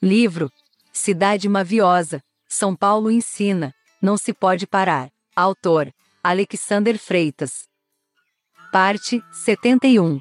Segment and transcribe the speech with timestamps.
[0.00, 0.48] Livro
[0.92, 5.10] Cidade Maviosa, São Paulo ensina, não se pode parar.
[5.34, 5.92] Autor
[6.22, 7.66] Alexander Freitas.
[8.70, 10.20] Parte 71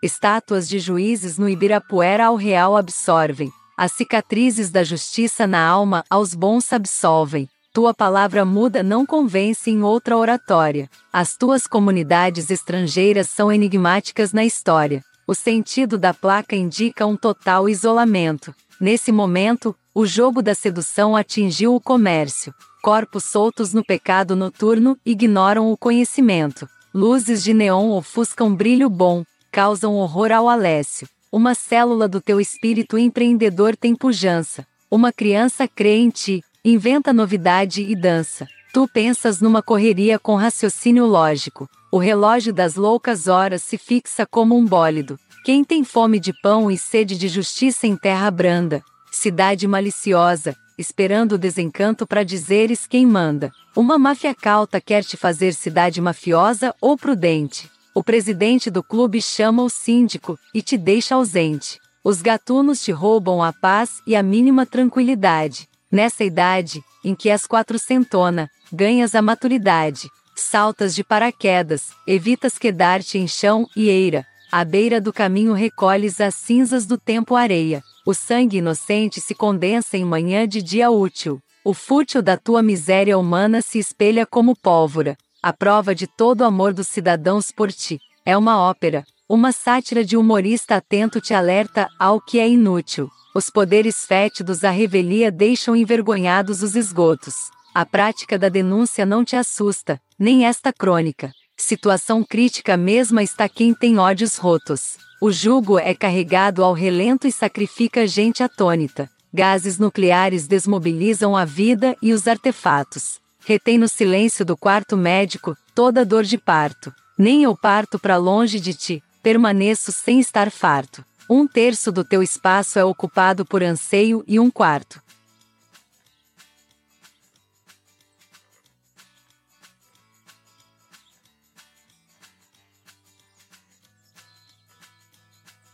[0.00, 6.32] Estátuas de juízes no Ibirapuera ao real absorvem, as cicatrizes da justiça na alma aos
[6.32, 7.48] bons absolvem.
[7.72, 10.88] Tua palavra muda não convence em outra oratória.
[11.12, 15.02] As tuas comunidades estrangeiras são enigmáticas na história.
[15.26, 18.54] O sentido da placa indica um total isolamento.
[18.78, 22.52] Nesse momento, o jogo da sedução atingiu o comércio.
[22.82, 26.68] Corpos soltos no pecado noturno ignoram o conhecimento.
[26.92, 31.08] Luzes de neon ofuscam brilho bom, causam horror ao Alessio.
[31.32, 34.66] Uma célula do teu espírito empreendedor tem pujança.
[34.90, 38.46] Uma criança crê em ti, inventa novidade e dança.
[38.74, 41.70] Tu pensas numa correria com raciocínio lógico.
[41.92, 45.16] O relógio das loucas horas se fixa como um bólido.
[45.44, 51.36] Quem tem fome de pão e sede de justiça em terra branda, cidade maliciosa, esperando
[51.36, 53.52] o desencanto para dizeres quem manda.
[53.76, 57.70] Uma máfia cauta quer te fazer cidade mafiosa ou prudente.
[57.94, 61.78] O presidente do clube chama o síndico e te deixa ausente.
[62.02, 65.68] Os gatunos te roubam a paz e a mínima tranquilidade.
[65.92, 70.08] Nessa idade, em que és quatrocentona, ganhas a maturidade.
[70.36, 74.26] Saltas de paraquedas, evitas quedar-te em chão e eira.
[74.50, 77.82] À beira do caminho recolhes as cinzas do tempo areia.
[78.06, 81.40] O sangue inocente se condensa em manhã de dia útil.
[81.64, 85.16] O fútil da tua miséria humana se espelha como pólvora.
[85.42, 87.98] A prova de todo o amor dos cidadãos por ti.
[88.24, 89.04] É uma ópera.
[89.28, 93.08] Uma sátira de humorista atento te alerta ao que é inútil.
[93.34, 97.34] Os poderes fétidos à revelia deixam envergonhados os esgotos.
[97.76, 101.32] A prática da denúncia não te assusta, nem esta crônica.
[101.56, 104.96] Situação crítica mesma está quem tem ódios rotos.
[105.20, 109.10] O jugo é carregado ao relento e sacrifica gente atônita.
[109.32, 113.18] Gases nucleares desmobilizam a vida e os artefatos.
[113.44, 116.92] Retém no silêncio do quarto médico toda dor de parto.
[117.18, 121.04] Nem eu parto para longe de ti, permaneço sem estar farto.
[121.28, 125.02] Um terço do teu espaço é ocupado por anseio e um quarto